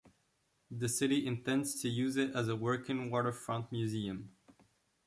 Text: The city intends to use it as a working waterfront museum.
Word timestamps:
The 0.71 0.89
city 0.89 1.27
intends 1.27 1.79
to 1.83 1.87
use 1.87 2.17
it 2.17 2.33
as 2.35 2.47
a 2.47 2.55
working 2.55 3.11
waterfront 3.11 3.71
museum. 3.71 4.31